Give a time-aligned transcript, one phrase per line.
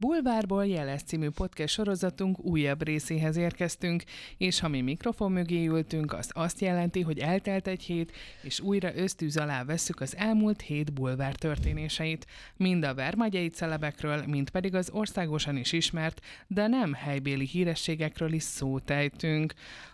[0.00, 4.02] Bulvárból Jeles című podcast sorozatunk újabb részéhez érkeztünk,
[4.36, 8.96] és ha mi mikrofon mögé ültünk, az azt jelenti, hogy eltelt egy hét, és újra
[8.96, 12.26] ösztűz alá vesszük az elmúlt hét bulvár történéseit,
[12.56, 18.42] mind a vermagyai celebekről, mind pedig az országosan is ismert, de nem helybéli hírességekről is
[18.42, 18.92] szót.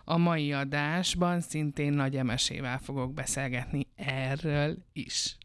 [0.03, 5.37] A mai adásban szintén nagy emesével fogok beszélgetni erről is.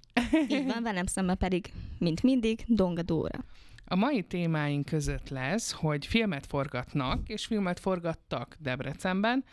[0.49, 3.45] Így van, velem szemben pedig, mint mindig, Donga Dóra.
[3.93, 9.45] A mai témáink között lesz, hogy filmet forgatnak, és filmet forgattak Debrecenben.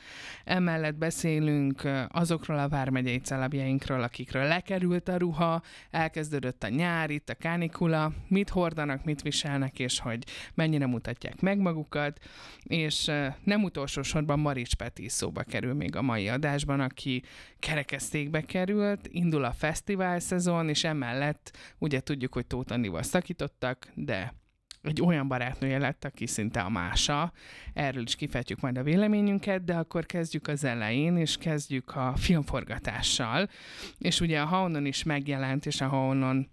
[0.44, 5.62] Emellett beszélünk azokról a vármegyei celebjeinkről, akikről lekerült a ruha,
[5.92, 11.58] elkezdődött a nyár, itt a kánikula, mit hordanak, mit viselnek, és hogy mennyire mutatják meg
[11.58, 12.20] magukat.
[12.64, 13.12] És
[13.44, 17.24] nem utolsó sorban Marics Peti szóba kerül még a mai adásban, aki
[17.60, 24.29] kerekesztékbe került, indul a fesztivál szezon, és emellett ugye tudjuk, hogy Tóth Andival szakítottak, de
[24.82, 27.32] egy olyan barátnője lett, aki szinte a mása.
[27.74, 33.50] Erről is kifejtjük majd a véleményünket, de akkor kezdjük az elején, és kezdjük a filmforgatással.
[33.98, 36.50] És ugye a Haonon is megjelent, és a Haonon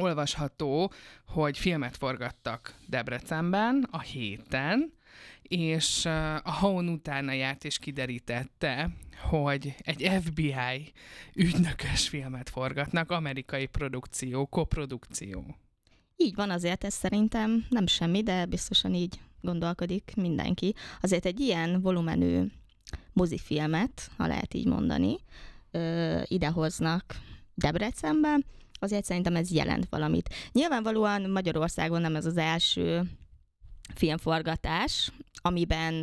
[0.00, 0.92] olvasható,
[1.26, 4.92] hogy filmet forgattak Debrecenben a héten,
[5.42, 6.04] és
[6.42, 8.90] a Haon utána járt és kiderítette,
[9.22, 10.92] hogy egy FBI
[11.34, 15.56] ügynökös filmet forgatnak, amerikai produkció, koprodukció.
[16.24, 20.74] Így van, azért ez szerintem nem semmi, de biztosan így gondolkodik mindenki.
[21.00, 22.42] Azért egy ilyen volumenű
[23.12, 25.16] mozifilmet, ha lehet így mondani,
[26.24, 27.16] idehoznak
[27.54, 28.38] Debrecenbe,
[28.80, 30.34] azért szerintem ez jelent valamit.
[30.52, 33.02] Nyilvánvalóan Magyarországon nem ez az első
[33.94, 35.94] filmforgatás, amiben,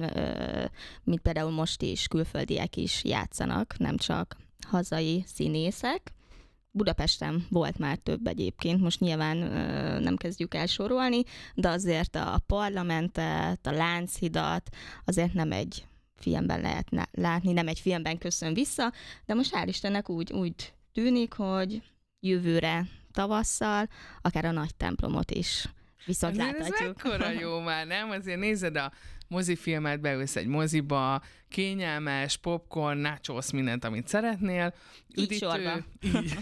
[1.04, 6.14] mint például most is, külföldiek is játszanak, nem csak hazai színészek.
[6.80, 9.38] Budapesten volt már több egyébként, most nyilván
[10.02, 11.24] nem kezdjük el sorolni,
[11.56, 14.70] de azért a parlamentet, a Lánchidat
[15.06, 18.94] azért nem egy filmben lehet látni, nem egy filmben köszön vissza,
[19.26, 21.82] de most hál' Istennek úgy, úgy tűnik, hogy
[22.20, 23.90] jövőre tavasszal
[24.22, 25.68] akár a nagy templomot is
[26.06, 26.98] viszont Azért láthatjuk.
[26.98, 28.10] Ez mekkora jó már, nem?
[28.10, 28.92] Azért nézed a
[29.28, 34.74] mozifilmet, beülsz egy moziba, kényelmes, popcorn, nachos, mindent, amit szeretnél.
[35.16, 35.78] Így sorba.
[36.16, 36.38] Így.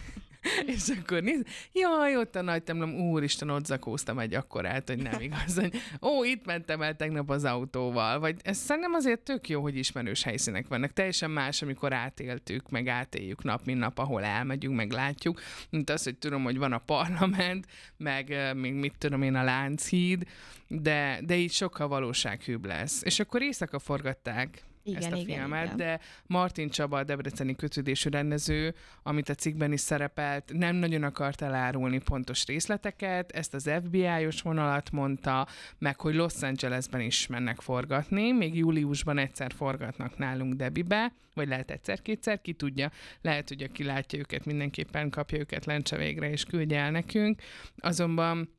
[0.75, 1.41] És akkor néz,
[1.73, 6.23] jaj, ott a nagy templom, úristen, ott zakóztam egy akkorát, hogy nem igaz, hogy ó,
[6.23, 10.67] itt mentem el tegnap az autóval, vagy ez szerintem azért tök jó, hogy ismerős helyszínek
[10.67, 10.93] vannak.
[10.93, 16.03] Teljesen más, amikor átéltük, meg átéljük nap, mint nap, ahol elmegyünk, meg látjuk, mint az,
[16.03, 17.65] hogy tudom, hogy van a parlament,
[17.97, 20.23] meg még mit tudom én, a Lánchíd,
[20.67, 23.01] de, de így sokkal valósághűbb lesz.
[23.03, 25.77] És akkor éjszaka forgatták igen, ezt a igen, filmet, igen.
[25.77, 31.41] de Martin Csaba, a debreceni kötődésű rendező, amit a cikkben is szerepelt, nem nagyon akart
[31.41, 38.31] elárulni pontos részleteket, ezt az FBI-os vonalat mondta, meg hogy Los Angelesben is mennek forgatni,
[38.31, 44.19] még júliusban egyszer forgatnak nálunk Debibe, vagy lehet egyszer-kétszer, ki tudja, lehet, hogy aki látja
[44.19, 47.41] őket, mindenképpen kapja őket lencse végre, és küldje el nekünk,
[47.77, 48.49] azonban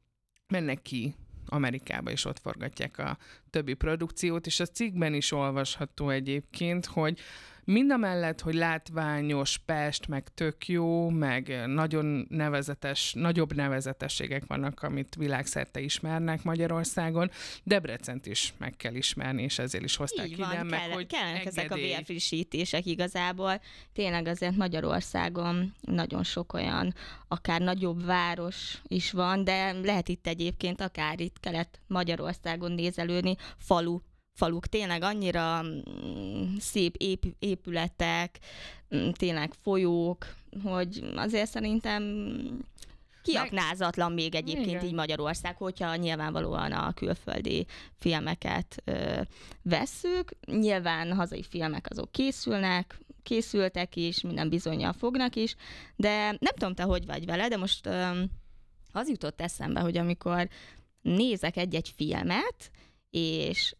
[0.49, 1.15] mennek ki
[1.49, 3.19] Amerikába is ott forgatják a
[3.51, 7.19] többi produkciót, és a cikkben is olvasható egyébként, hogy
[7.71, 14.83] Mind a mellett, hogy látványos Pest, meg tök jó, meg nagyon nevezetes, nagyobb nevezetességek vannak,
[14.83, 17.31] amit világszerte ismernek Magyarországon,
[17.65, 21.07] Debrecent is meg kell ismerni, és ezért is hozták Így ide, van, meg kell, hogy
[21.07, 21.65] kellenek engedély.
[21.65, 23.61] ezek a vérfrissítések igazából.
[23.93, 26.95] Tényleg azért Magyarországon nagyon sok olyan,
[27.29, 34.01] akár nagyobb város is van, de lehet itt egyébként akár itt kelet Magyarországon nézelődni, falu
[34.39, 38.39] faluk, tényleg annyira mm, szép ép- épületek,
[38.97, 42.03] mm, tényleg folyók, hogy azért szerintem
[43.23, 44.85] kiaknázatlan még egyébként Igen.
[44.85, 47.67] így Magyarország, hogyha nyilvánvalóan a külföldi
[47.99, 49.21] filmeket ö,
[49.63, 50.31] vesszük.
[50.47, 55.55] Nyilván hazai filmek azok készülnek, készültek is, minden bizonyal fognak is,
[55.97, 58.23] de nem tudom, te hogy vagy vele, de most ö,
[58.93, 60.49] az jutott eszembe, hogy amikor
[61.03, 62.71] nézek egy-egy filmet,
[63.11, 63.75] és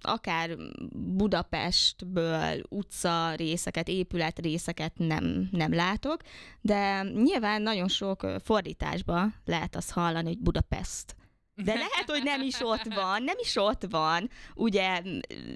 [0.00, 0.56] akár
[0.92, 6.20] Budapestből utca részeket, épület részeket nem, nem látok,
[6.60, 11.16] de nyilván nagyon sok fordításban lehet azt hallani, hogy Budapest.
[11.54, 15.02] De lehet, hogy nem is ott van, nem is ott van, ugye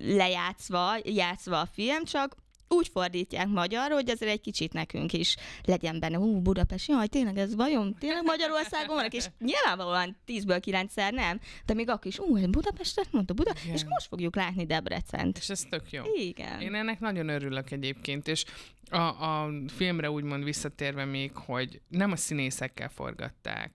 [0.02, 2.36] lejátszva, játszva a film, csak
[2.72, 7.38] úgy fordítják magyarra, hogy azért egy kicsit nekünk is legyen benne, hú, Budapest, jaj, tényleg
[7.38, 12.50] ez vajon, tényleg Magyarországon vannak, és nyilvánvalóan 10-ből 9 nem, de még akkor is, ú,
[12.50, 13.74] Budapestet mondta, Buda, Igen.
[13.74, 15.38] és most fogjuk látni Debrecent.
[15.38, 16.02] És ez tök jó.
[16.14, 16.60] Igen.
[16.60, 18.44] Én ennek nagyon örülök egyébként, és
[18.90, 23.72] a, a filmre úgymond visszatérve még, hogy nem a színészekkel forgatták,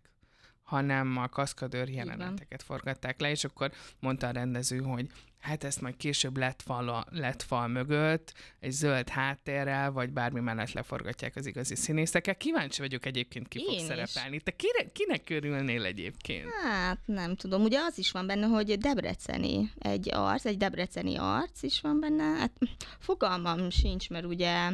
[0.63, 5.07] hanem a kaszkadőr jeleneteket forgatták le, és akkor mondta a rendező, hogy
[5.47, 10.71] hát ezt majd később lett fal, lett fal mögött, egy zöld háttérrel, vagy bármi mellett
[10.71, 12.35] leforgatják az igazi színészekkel.
[12.35, 13.81] Kíváncsi vagyok egyébként, ki Én fog is.
[13.81, 14.41] szerepelni.
[14.41, 16.49] Te kire, kinek körülnél egyébként?
[16.63, 21.63] Hát nem tudom, ugye az is van benne, hogy debreceni egy arc, egy debreceni arc
[21.63, 22.23] is van benne.
[22.23, 22.51] Hát
[22.99, 24.69] fogalmam sincs, mert ugye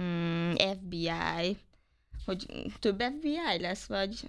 [0.00, 1.56] mm, FBI,
[2.24, 2.46] hogy
[2.78, 4.26] több FBI lesz, vagy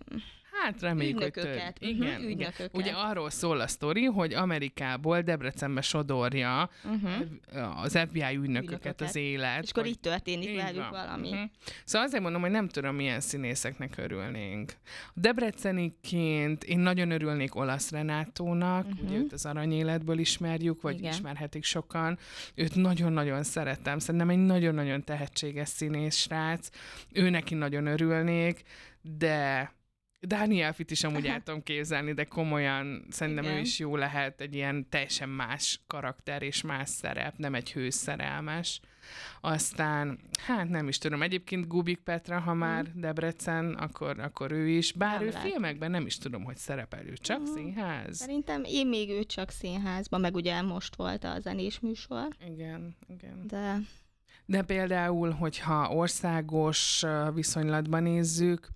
[0.63, 1.45] Hát reméljük, hogy több.
[1.45, 2.21] Igen, Mhm, igen.
[2.23, 2.69] ügynököket.
[2.77, 7.81] Ugye arról szól a sztori, hogy Amerikából Debrecenbe sodorja uh-huh.
[7.83, 9.01] az FBI ügynököket Ügynököket.
[9.01, 9.63] az élet.
[9.63, 10.89] És akkor így történik Így velük van.
[10.89, 11.29] valami.
[11.31, 11.41] Mhm.
[11.85, 14.73] Szóval azért mondom, hogy nem tudom, milyen színészeknek örülnénk.
[15.13, 19.05] Debreceniként én nagyon örülnék Olasz Renátónak, Mhm.
[19.05, 21.11] ugye őt az aranyéletből ismerjük, vagy Igen.
[21.11, 22.17] ismerhetik sokan.
[22.55, 23.99] Őt nagyon-nagyon szeretem.
[23.99, 26.69] Szerintem egy nagyon-nagyon tehetséges színész srác.
[27.13, 28.61] Ő neki nagyon örülnék,
[29.17, 29.71] de
[30.27, 33.55] Daniel Fit is amúgy el tudom képzelni, de komolyan szerintem Igen.
[33.55, 38.79] ő is jó lehet egy ilyen teljesen más karakter és más szerep, nem egy hőszerelmes.
[39.41, 44.91] Aztán, hát nem is tudom, egyébként Gubik Petra, ha már Debrecen, akkor, akkor ő is.
[44.91, 45.47] Bár Nem ő lehet.
[45.47, 47.49] filmekben nem is tudom, hogy szerepel ő, csak Mhm.
[47.51, 48.17] színház.
[48.17, 53.43] Szerintem én még ő csak színházban, meg ugye most volt a zenés műsor, Igen, igen.
[53.47, 53.79] de
[54.45, 57.03] De például, hogyha országos
[57.33, 58.69] viszonylatban nézzük,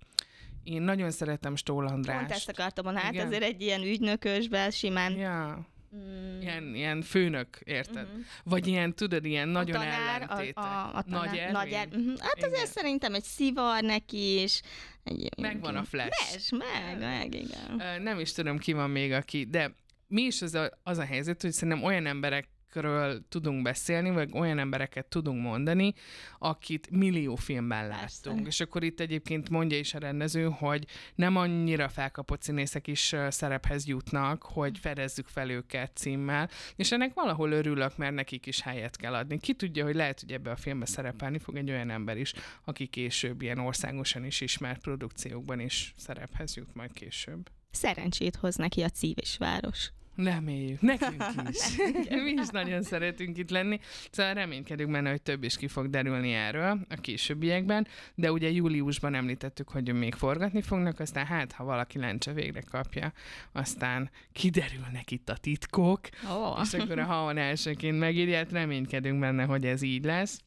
[0.66, 2.30] én nagyon szeretem Stól pont Andrást.
[2.30, 3.26] ezt akartam hát Igen.
[3.26, 5.12] azért egy ilyen ügynökösben simán...
[5.12, 8.08] Ja, Mm, ilyen, ilyen főnök, érted?
[8.12, 8.20] mhm.
[8.44, 10.56] Vagy ilyen, tudod, ilyen nagyon a tanár, ellentétek.
[10.56, 11.52] A, a, a tanár, Nagy Ervin?
[11.52, 11.88] Nagy er.
[12.18, 12.66] Hát azért Igen.
[12.66, 14.60] szerintem egy szivar neki is.
[15.04, 16.10] Egy, Megvan a flash.
[16.28, 18.02] Flash, meg, meg, igen.
[18.02, 19.74] Nem is tudom, ki van még, aki, de
[20.06, 22.06] mi is az a, az a helyzet, hogy szerintem olyan
[22.74, 25.94] emberekről tudunk beszélni, vagy olyan embereket tudunk mondani,
[26.38, 28.00] akit millió filmben Persze.
[28.00, 28.46] láttunk.
[28.46, 33.86] És akkor itt egyébként mondja is a rendező, hogy nem annyira felkapott színészek is szerephez
[33.86, 39.14] jutnak, hogy fedezzük fel őket címmel, és ennek valahol örülök, mert nekik is helyet kell
[39.14, 39.38] adni.
[39.38, 42.32] Ki tudja, hogy lehet, hogy ebbe a filmbe szerepelni fog egy olyan ember is,
[42.64, 47.50] aki később ilyen országosan is ismert produkciókban is szerephez jut majd később.
[47.70, 49.90] Szerencsét hoz neki a cíves város.
[50.16, 50.80] Reméljük.
[50.80, 51.76] Nekünk is.
[52.08, 53.80] Mi is nagyon szeretünk itt lenni.
[54.10, 59.14] Szóval reménykedünk benne, hogy több is ki fog derülni erről a későbbiekben, de ugye júliusban
[59.14, 63.12] említettük, hogy még forgatni fognak, aztán hát, ha valaki lencse végre kapja,
[63.52, 66.60] aztán kiderülnek itt a titkok, Oh.
[66.62, 70.40] és akkor a haon elsőként megírja, hát reménykedünk benne, hogy ez így lesz.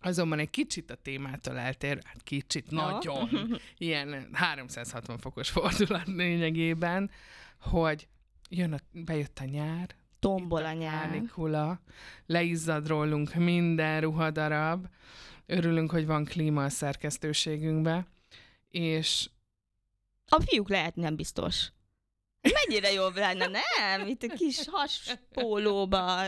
[0.00, 2.76] Azonban egy kicsit a témától eltér, hát kicsit, Ja.
[2.90, 3.28] nagyon,
[3.78, 7.10] ilyen 360 fokos fordulat lényegében,
[7.60, 8.08] hogy
[8.50, 11.10] jön a, bejött a nyár, Tombol a nyár.
[11.10, 11.80] kánikula,
[12.26, 14.86] leizzad rólunk minden ruhadarab,
[15.46, 18.06] örülünk, hogy van klíma a szerkesztőségünkbe,
[18.70, 19.30] és
[20.28, 21.72] A fiúk lehet nem biztos.
[22.52, 24.06] Mennyire jobb lenne, nem?
[24.06, 26.24] Itt a kis haspólóba,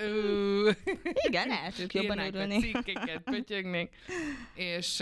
[0.00, 0.68] ú,
[1.12, 2.60] Igen, el tudjuk jobban örülni.
[2.60, 3.94] cikkeket, pötyögnék.
[4.54, 5.00] És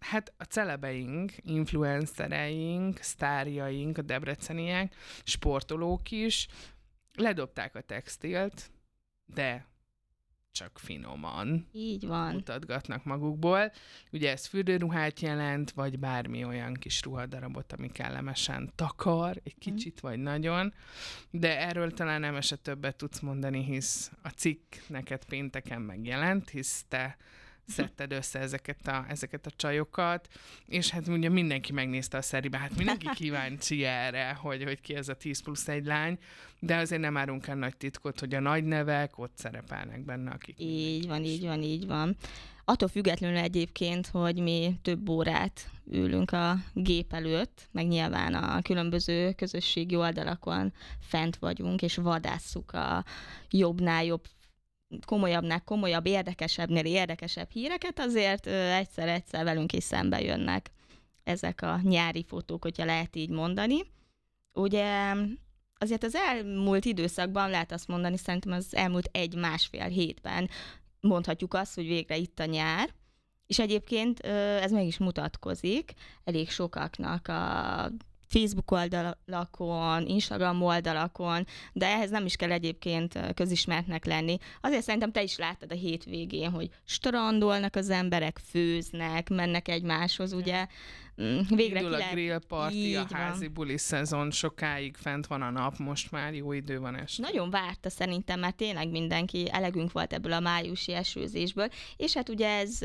[0.00, 4.94] hát a celebeink, influencereink, sztárjaink, a debreceniek,
[5.24, 6.46] sportolók is
[7.14, 8.70] ledobták a textilt,
[9.34, 9.66] de
[10.52, 12.32] csak finoman Így van.
[12.32, 13.72] mutatgatnak magukból.
[14.12, 20.18] Ugye ez fürdőruhát jelent, vagy bármi olyan kis ruhadarabot, ami kellemesen takar, egy kicsit vagy
[20.18, 20.74] nagyon,
[21.30, 26.84] de erről talán nem eset többet tudsz mondani, hisz a cikk neked pénteken megjelent, hisz
[26.88, 27.16] te
[27.68, 30.28] szedted össze ezeket a, ezeket a csajokat,
[30.66, 35.08] és hát ugye mindenki megnézte a szeribe, hát mindenki kíváncsi erre, hogy, hogy ki ez
[35.08, 36.18] a 10 plusz egy lány,
[36.58, 40.54] de azért nem árunk el nagy titkot, hogy a nagy nevek ott szerepelnek benne, akik
[40.58, 42.16] Így van, így van, így van.
[42.64, 49.32] Attól függetlenül egyébként, hogy mi több órát ülünk a gép előtt, meg nyilván a különböző
[49.32, 53.04] közösségi oldalakon fent vagyunk, és vadásszuk a
[53.50, 54.24] jobbnál jobb
[55.06, 60.70] komolyabbnál komolyabb, érdekesebbnél érdekesebb híreket, azért egyszer-egyszer velünk is szembe jönnek
[61.24, 63.76] ezek a nyári fotók, hogyha lehet így mondani.
[64.52, 65.14] Ugye
[65.78, 70.48] azért az elmúlt időszakban lehet azt mondani, szerintem az elmúlt egy-másfél hétben
[71.00, 72.94] mondhatjuk azt, hogy végre itt a nyár,
[73.46, 75.92] és egyébként ez meg is mutatkozik
[76.24, 77.90] elég sokaknak a
[78.28, 84.36] Facebook oldalakon, Instagram oldalakon, de ehhez nem is kell egyébként közismertnek lenni.
[84.60, 90.66] Azért szerintem te is láttad a hétvégén, hogy strandolnak az emberek, főznek, mennek egymáshoz, ugye?
[91.22, 92.12] Mm, Végre Indul a lehet...
[92.12, 93.06] grill party, a Így van.
[93.20, 97.22] házi buli szezon, sokáig fent van a nap, most már jó idő van este.
[97.22, 102.48] Nagyon várta szerintem, mert tényleg mindenki elegünk volt ebből a májusi esőzésből, és hát ugye
[102.48, 102.78] ez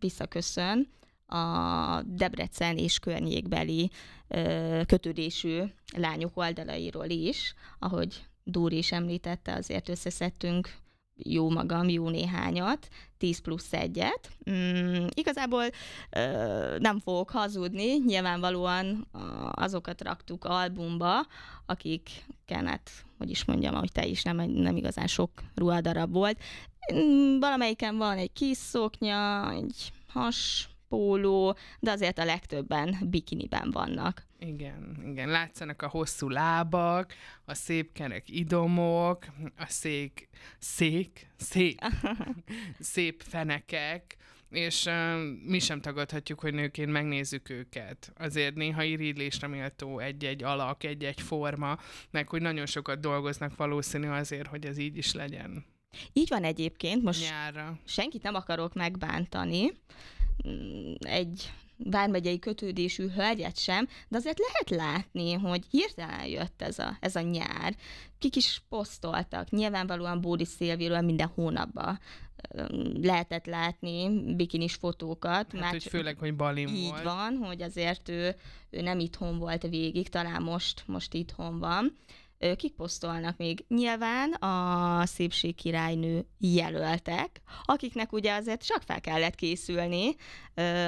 [0.00, 0.88] visszaköszön
[1.26, 3.90] a Debrecen és környékbeli
[4.28, 5.62] ö, kötődésű
[5.96, 10.76] lányok oldalairól is, ahogy Dúri is említette, azért összeszedtünk
[11.16, 12.88] jó magam, jó néhányat,
[13.18, 14.30] 10 plusz egyet.
[14.50, 15.64] Mm, igazából
[16.10, 19.08] ö, nem fogok hazudni, nyilvánvalóan
[19.50, 21.26] azokat raktuk albumba,
[21.66, 22.10] akik
[22.44, 26.38] kenet, hogy is mondjam, ahogy te is, nem, nem igazán sok ruhadarab volt.
[26.94, 34.26] Mm, valamelyiken van egy kis szoknya, egy has póló, de azért a legtöbben bikiniben vannak.
[34.38, 41.80] Igen, igen, látszanak a hosszú lábak, a szép kerek idomok, a szék, szék, szép,
[42.94, 44.16] szép fenekek,
[44.50, 44.94] és uh,
[45.46, 48.12] mi sem tagadhatjuk, hogy nőként megnézzük őket.
[48.16, 51.78] Azért néha irigylésre méltó egy-egy alak, egy-egy forma,
[52.10, 55.64] meg hogy nagyon sokat dolgoznak valószínű azért, hogy ez így is legyen.
[56.12, 57.78] Így van egyébként, most Nyárra.
[57.84, 59.72] senkit nem akarok megbántani,
[60.98, 67.16] egy vármegyei kötődésű hölgyet sem, de azért lehet látni, hogy hirtelen jött ez a, ez
[67.16, 67.76] a nyár.
[68.18, 71.98] Kik is posztoltak, nyilvánvalóan Bódi Szilviről minden hónapban
[73.02, 75.32] lehetett látni bikinis fotókat.
[75.32, 77.02] Hát, már hogy főleg, hogy Balin így volt.
[77.02, 78.34] van, hogy azért ő,
[78.70, 81.96] ő nem itthon volt végig, talán most, most itthon van
[82.56, 83.64] kik posztolnak még?
[83.68, 90.14] Nyilván a szépség királynő jelöltek, akiknek ugye azért csak fel kellett készülni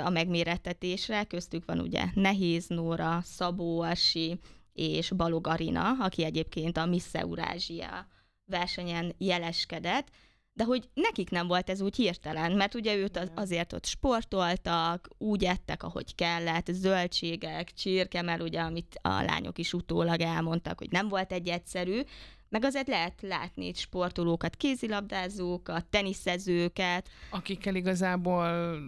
[0.05, 4.41] a megmérettetésre, köztük van ugye Nehéz Nóra, Szabó Asi
[4.73, 8.07] és Balog Arina, aki egyébként a Miss Eurázsia
[8.45, 10.09] versenyen jeleskedett,
[10.57, 15.09] de hogy nekik nem volt ez úgy hirtelen, mert ugye őt az, azért ott sportoltak,
[15.19, 20.91] úgy ettek, ahogy kellett, zöldségek, csirke, mert ugye, amit a lányok is utólag elmondtak, hogy
[20.91, 22.01] nem volt egy egyszerű,
[22.49, 27.09] meg azért lehet látni itt sportolókat, kézilabdázókat, teniszezőket.
[27.31, 28.79] Akikkel igazából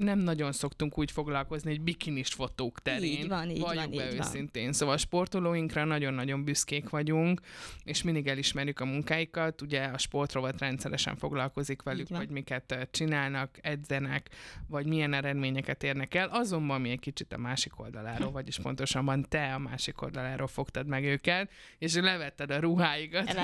[0.00, 3.02] nem nagyon szoktunk úgy foglalkozni egy bikinis fotók terén.
[3.02, 4.64] Így van, így van, be így őszintén.
[4.64, 4.72] Van.
[4.72, 7.40] Szóval a sportolóinkra nagyon-nagyon büszkék vagyunk,
[7.84, 9.62] és mindig elismerjük a munkáikat.
[9.62, 14.28] Ugye a sportrovat rendszeresen foglalkozik velük, hogy miket csinálnak, edzenek,
[14.68, 16.28] vagy milyen eredményeket érnek el.
[16.28, 21.04] Azonban mi egy kicsit a másik oldaláról, vagyis pontosabban te a másik oldaláról fogtad meg
[21.04, 23.34] őket, és levetted a ruháikat.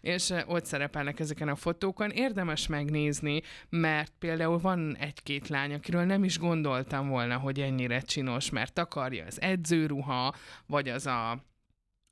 [0.00, 2.10] és ott szerepelnek ezeken a fotókon.
[2.10, 8.00] Érdemes megnézni, mert például például van egy-két lány, akiről nem is gondoltam volna, hogy ennyire
[8.00, 10.34] csinos, mert takarja az edzőruha,
[10.66, 11.44] vagy az a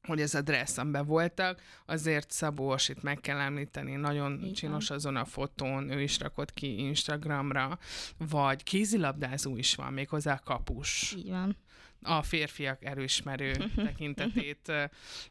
[0.07, 4.53] hogy ez a dress, amiben voltak, azért Szabó Osit meg kell említeni, nagyon Igen.
[4.53, 7.79] csinos azon a fotón, ő is rakott ki Instagramra,
[8.19, 11.13] vagy kézilabdázó is van, méghozzá kapus.
[11.13, 11.57] Így van
[12.03, 14.73] a férfiak erősmerő tekintetét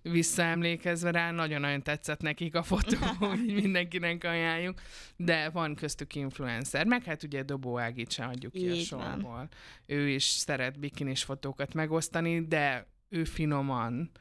[0.02, 1.32] visszaemlékezve rá.
[1.32, 4.82] Nagyon-nagyon tetszett nekik a fotó, hogy mindenkinek ajánljuk,
[5.16, 9.32] de van köztük influencer, meg hát ugye Dobó Ágit sem adjuk ki Így a sorból.
[9.32, 9.50] Van.
[9.86, 14.12] Ő is szeret bikinis fotókat megosztani, de ő finoman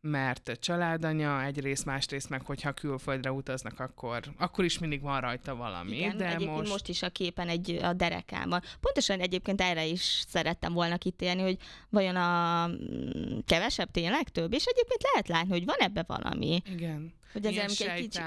[0.00, 5.96] mert családanya egyrészt, másrészt meg, hogyha külföldre utaznak, akkor, akkor is mindig van rajta valami.
[5.96, 6.70] Igen, de most...
[6.70, 8.62] most is a képen egy a derekában.
[8.80, 11.56] Pontosan egyébként erre is szerettem volna kitérni, hogy
[11.88, 16.62] vajon a mm, kevesebb tényleg több, és egyébként lehet látni, hogy van ebbe valami.
[16.72, 17.14] Igen.
[17.32, 18.22] Hogy az egy kicsit,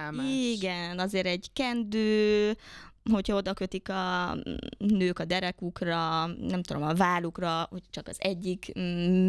[0.53, 2.55] igen, azért egy kendő,
[3.11, 4.37] hogyha oda kötik a
[4.77, 8.71] nők a derekukra, nem tudom, a vállukra, hogy csak az egyik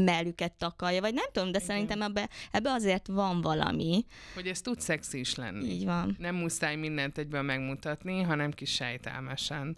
[0.05, 1.69] mellüket takarja, vagy nem tudom, de Igen.
[1.69, 4.05] szerintem ebbe, ebbe azért van valami.
[4.35, 5.69] Hogy ez tud szexi is lenni.
[5.69, 6.17] Így van.
[6.19, 9.77] Nem muszáj mindent egyből megmutatni, hanem kis sejtelmesen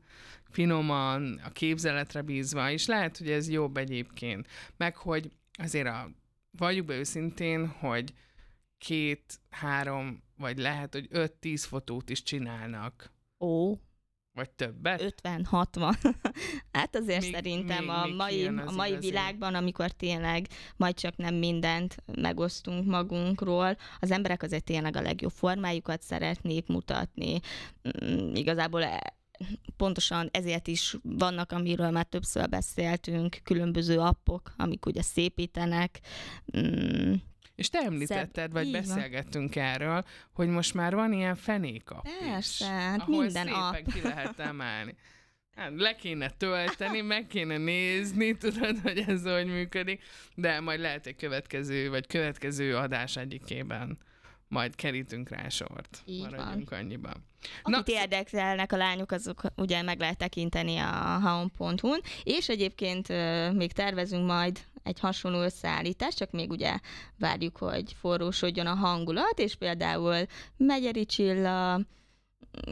[0.52, 4.48] finoman, a képzeletre bízva, és lehet, hogy ez jobb egyébként.
[4.76, 6.10] Meg, hogy azért a,
[6.50, 8.12] valljuk be őszintén, hogy
[8.78, 13.12] két, három, vagy lehet, hogy öt-tíz fotót is csinálnak.
[13.40, 13.74] Ó.
[14.34, 15.14] Vagy többet?
[15.22, 16.14] 50-60.
[16.72, 19.08] hát azért még, szerintem még, a még mai, a mai igazi.
[19.08, 20.46] világban, amikor tényleg
[20.76, 27.40] majd csak nem mindent megosztunk magunkról, az emberek azért tényleg a legjobb formájukat szeretnék mutatni.
[28.04, 29.16] Mm, igazából e,
[29.76, 36.00] pontosan ezért is vannak, amiről már többször beszéltünk, különböző appok, amik ugye szépítenek,
[36.58, 37.14] mm,
[37.62, 39.64] és te említetted, Szebb, vagy beszélgettünk van.
[39.64, 43.92] erről, hogy most már van ilyen fenékap Persze, hát ahol minden szépen app.
[43.92, 44.94] ki lehet emelni.
[45.56, 50.02] Hát le kéne tölteni, meg kéne nézni, tudod, hogy ez hogy működik,
[50.34, 53.98] de majd lehet egy következő, vagy következő adás egyikében
[54.48, 56.02] majd kerítünk rá sort.
[56.04, 56.78] Így Maradjunk van.
[56.78, 57.26] annyiban.
[57.62, 60.86] Akit Na, érdekelnek a lányok, azok ugye meg lehet tekinteni a
[61.22, 63.08] haon.hu-n, és egyébként
[63.52, 66.78] még tervezünk majd egy hasonló összeállítás, csak még ugye
[67.18, 71.80] várjuk, hogy forrósodjon a hangulat, és például Megyeri Csilla,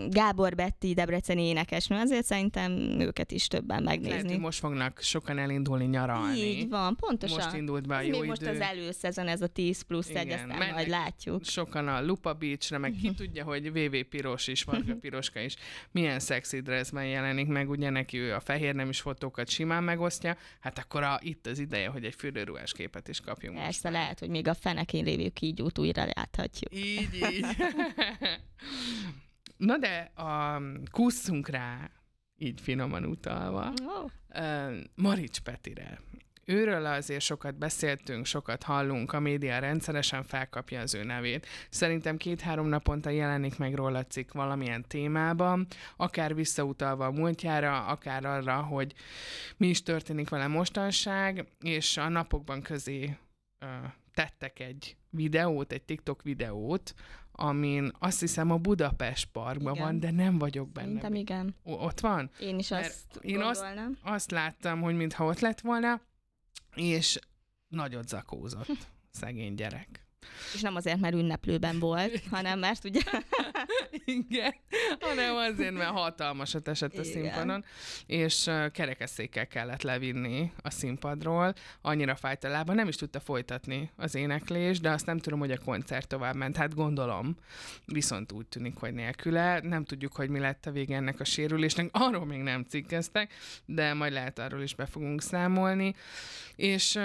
[0.09, 4.29] Gábor Betti, Debreceni énekesnő, azért szerintem őket is többen Lehet, megnézni.
[4.31, 6.39] hogy most fognak sokan elindulni nyaralni.
[6.39, 7.37] Így van, pontosan.
[7.45, 8.27] Most indult be a Ez jó idő.
[8.27, 10.75] most az előszezon, ez a 10 plusz egy, Igen, aztán mennek.
[10.75, 11.45] majd látjuk.
[11.45, 15.57] Sokan a Lupa Beach-re, meg ki tudja, hogy VV Piros is, Varga Piroska is
[15.91, 20.37] milyen szexi dressben jelenik meg, ugye neki ő a fehér nem is fotókat simán megosztja,
[20.61, 23.67] hát akkor a, itt az ideje, hogy egy fürdőruhás képet is kapjunk most.
[23.67, 26.75] Persze lehet, hogy még a fenekén lévő kígyót újra láthatjuk.
[26.75, 27.47] Így, így.
[29.61, 31.91] Na de a kusszunk rá,
[32.37, 34.11] így finoman utalva, Oh.
[34.95, 36.01] Marics Petire.
[36.45, 41.47] Őről azért sokat beszéltünk, sokat hallunk, a média rendszeresen felkapja az ő nevét.
[41.71, 48.63] Szerintem két-három naponta jelenik meg róla cikk valamilyen témában, akár visszautalva a múltjára, akár arra,
[48.63, 48.95] hogy
[49.57, 53.17] mi is történik vele mostanság, és a napokban közé
[53.59, 53.67] ö,
[54.15, 56.95] tettek egy videót, egy TikTok videót,
[57.41, 59.85] amin azt hiszem a Budapest parkban Igen.
[59.87, 60.87] van, de nem vagyok benne.
[60.87, 61.55] Szerintem igen.
[61.63, 62.31] O- Ott van?
[62.41, 63.65] Én is Mert azt én azt-
[64.03, 66.01] azt láttam, hogy mintha ott lett volna,
[66.75, 67.19] és
[67.69, 68.69] nagyot zakózott.
[69.21, 70.07] Szegény gyerek.
[70.55, 73.01] És nem azért, mert ünneplőben volt, hanem mert ugye
[74.21, 74.55] Igen,
[75.01, 77.13] hanem azért, mert hatalmasat esett a Igen.
[77.13, 77.65] színpadon,
[78.07, 84.15] és kerekesszékkel kellett levinni a színpadról, annyira fájt a lába, nem is tudta folytatni az
[84.15, 87.37] éneklés, de azt nem tudom, hogy a koncert tovább ment, hát gondolom,
[87.85, 91.89] viszont úgy tűnik, hogy nélküle, nem tudjuk, hogy mi lett a vége ennek a sérülésnek,
[91.93, 93.33] arról még nem cikkeztek,
[93.65, 95.95] de majd lehet arról is be fogunk számolni,
[96.57, 96.99] és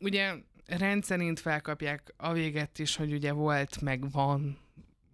[0.00, 0.34] ugye
[0.66, 4.58] rendszerint felkapják a véget is, hogy ugye volt, meg van,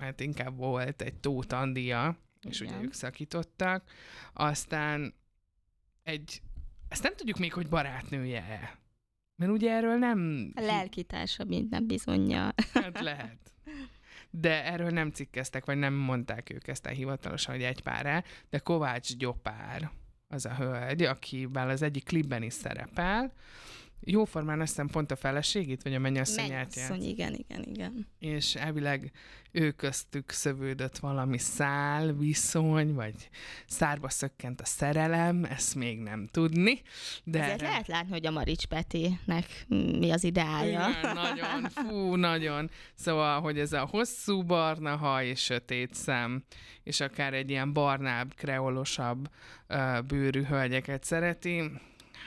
[0.05, 2.17] mert inkább volt egy Tóth Andia,
[2.49, 2.85] és ugye Igen.
[2.85, 3.91] ők szakítottak,
[4.33, 5.15] aztán
[6.03, 6.43] egy,
[6.89, 8.79] ezt nem tudjuk még, hogy barátnője-e.
[9.37, 10.51] Mert ugye erről nem...
[10.55, 12.55] a lelkitársa minden bizonyja.
[12.73, 13.39] Hát lehet.
[14.31, 19.17] De erről nem cikkeztek, vagy nem mondták ők ezt hivatalosan, hogy egy pár de Kovács
[19.17, 19.91] Gyopár
[20.29, 23.33] az a hölgy, akivel az egyik klipben is szerepel.
[24.05, 27.11] Jóformán azt hiszem pont a feleségét, vagy a mennyasszonyát Mennyasszony, játszik.
[27.11, 28.07] igen, igen, igen.
[28.19, 29.13] és elvileg
[29.57, 33.15] ő köztük szövődött valami szál, viszony, vagy
[33.67, 36.83] szárba szökkent a szerelem, ezt még nem tudni.
[37.25, 39.65] De Ezért lehet látni, hogy a Marics Petinek
[39.99, 40.89] mi az ideája.
[40.89, 42.71] Igen, nagyon, fú, nagyon.
[42.95, 46.45] Szóval, hogy ez a hosszú barna haj és sötét szem,
[46.83, 49.29] és akár egy ilyen barnább, kreolosabb
[50.07, 51.71] bőrű hölgyeket szereti,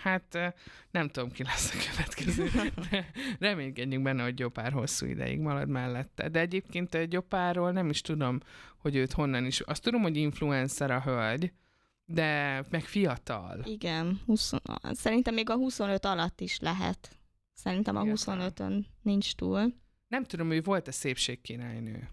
[0.02, 0.56] hát
[0.92, 2.50] nem tudom, ki lesz a következő.
[2.90, 6.30] De reménykedjünk benne, hogy Gyopár hosszú ideig marad mellette.
[6.30, 8.40] De egyébként uh, Gyopárról nem is tudom,
[8.78, 9.60] hogy őt honnan is.
[9.60, 11.54] Azt tudom, hogy influencer a hölgy,
[12.06, 13.62] de meg fiatal.
[13.66, 14.52] Igen, 20,
[14.92, 17.18] szerintem még a 25 alatt is lehet.
[17.54, 18.50] Szerintem a Fiatal.
[18.52, 19.74] 25-ön nincs túl.
[20.08, 22.10] Nem tudom, hogy volt-e szépségkirálynő.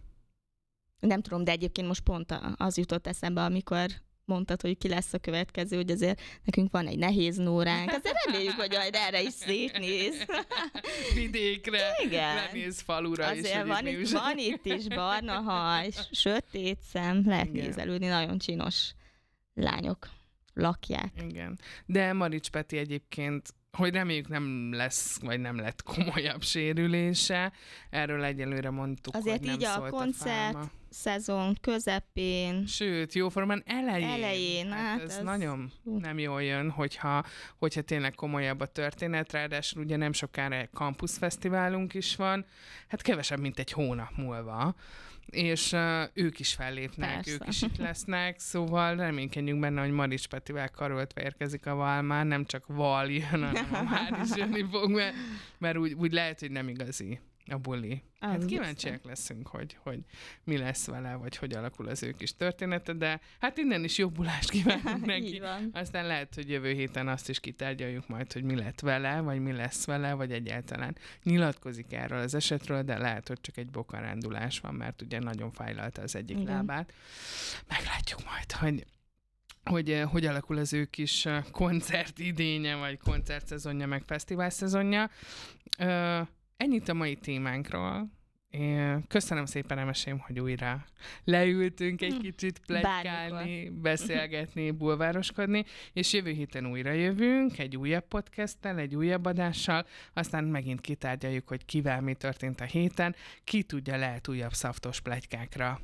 [1.00, 3.86] Nem tudom, de egyébként most pont a- az jutott eszembe, amikor
[4.26, 7.90] mondtad, hogy ki lesz a következő, hogy azért nekünk van egy nehéz nóránk.
[7.90, 10.26] Azért reméljük, hogy majd erre is szétnéz.
[11.14, 12.34] vidékre, Igen.
[12.34, 13.38] lemész falura is.
[13.38, 17.64] Azért hogy van itt, van itt is barna haj, sötét szem, lehet Igen.
[17.64, 18.94] nézelődni, nagyon csinos
[19.54, 20.08] lányok
[20.54, 21.12] lakják.
[21.28, 21.58] Igen.
[21.86, 27.52] De Marics Peti egyébként, hogy reméljük nem lesz, vagy nem lett komolyabb sérülése,
[27.90, 30.70] erről egyelőre mondtuk, Azért hogy nem így a koncert fáma.
[30.94, 34.08] Szezon közepén, Sőt, jóformán elején.
[34.08, 37.24] Elején, hát ez, ez- nagyon nem jól jön, hogyha,
[37.56, 42.44] hogyha tényleg komolyabb a történet, ráadásul ugye nem sokára egy campusfesztiválunk is van,
[42.88, 44.74] hát kevesebb, mint egy hónap múlva,
[45.26, 47.32] és uh, ők is fellépnek, Persze.
[47.32, 52.44] ők is itt lesznek, szóval reménykedjünk benne, hogy Marics Petivel karoltva érkezik a Valmán, nem
[52.44, 55.14] csak Val jön, hanem a Vár is jönni fog, mert,
[55.58, 58.02] mert úgy, úgy lehet, hogy nem igazi a buli.
[58.20, 59.98] Hát Az kíváncsiak leszünk, hogy, hogy
[60.44, 64.50] mi lesz vele, vagy hogy alakul az ő kis története, de hát innen is jobbulást
[64.50, 65.42] kívánunk neki.
[65.72, 69.52] Aztán lehet, hogy jövő héten azt is kitárgyaljuk majd, hogy mi lett vele, vagy mi
[69.52, 74.74] lesz vele, vagy egyáltalán nyilatkozik erről az esetről, de lehet, hogy csak egy bokarándulás van,
[74.74, 76.54] mert ugye nagyon fájlalta az egyik Igen.
[76.54, 76.92] lábát.
[77.68, 78.84] Meglátjuk majd, hogy
[79.64, 85.10] hogy eh, hogy alakul az ő kis eh, koncert idénye, vagy koncertszezonja, meg fesztivál szezonja.
[85.78, 86.20] Ö,
[86.56, 88.10] Ennyit a mai témánkról.
[88.50, 90.84] Én Köszönöm szépen, Emesém, hogy újra
[91.24, 98.94] leültünk egy kicsit plegykálni, beszélgetni, bulvároskodni, és jövő héten újra jövünk egy újabb podcasttel, egy
[98.94, 103.14] újabb adással, aztán megint kitárgyaljuk, hogy kivel mi történt a héten,
[103.44, 105.80] ki tudja, lehet újabb szaftos pletykákra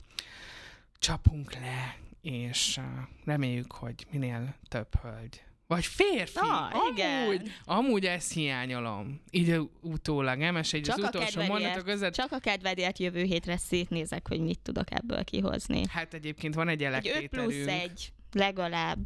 [0.99, 2.81] csapunk le, és
[3.25, 6.39] reméljük, hogy minél több hölgy Vagy férfi.
[6.41, 7.23] Na, igen.
[7.23, 9.21] amúgy, amúgy ezt hiányolom.
[9.31, 10.57] Így utólag, nem?
[10.57, 12.13] És egy Csak az utolsó mondatok között.
[12.15, 15.83] csak a kedvedért jövő hétre szétnézek, hogy mit tudok ebből kihozni.
[15.89, 18.99] Hát egyébként van egy Elek Egy 5 plusz Péterünk, 1, legalább.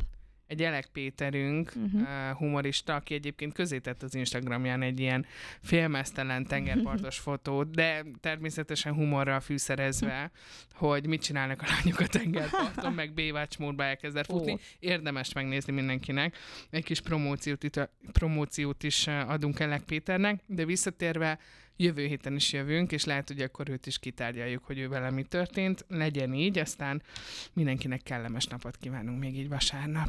[0.55, 1.97] Egy Elek Péterünk, Mhm.
[2.03, 5.27] uh, humorista, aki egyébként közé tett az Instagramján egy ilyen
[5.63, 10.31] félmeztelen tengerpartos fotót, de természetesen humorral fűszerezve,
[10.75, 14.53] hogy mit csinálnak a lányok a tengerparton, meg Baywatch módba elkezdett futni.
[14.53, 14.57] Ó.
[14.79, 16.37] Érdemes megnézni mindenkinek.
[16.71, 21.39] Egy kis promóciót, itt, promóciót is uh, adunk Elek Péternek, de visszatérve
[21.77, 25.23] jövő héten is jövünk, és lehet, hogy akkor őt is kitárgyaljuk, hogy ő vele mi
[25.23, 25.85] történt.
[25.89, 27.03] Legyen így, aztán
[27.53, 30.09] mindenkinek kellemes napot kívánunk még így vasárnap.